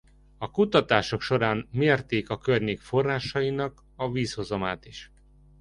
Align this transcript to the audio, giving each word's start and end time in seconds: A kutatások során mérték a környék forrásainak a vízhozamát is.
A 0.37 0.51
kutatások 0.51 1.21
során 1.21 1.67
mérték 1.71 2.29
a 2.29 2.37
környék 2.37 2.79
forrásainak 2.79 3.83
a 3.95 4.11
vízhozamát 4.11 4.85
is. 4.85 5.11